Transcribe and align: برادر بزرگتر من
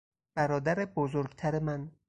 برادر 0.35 0.85
بزرگتر 0.85 1.59
من 1.59 1.91